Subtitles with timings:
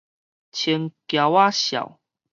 [0.51, 1.99] 清撬仔數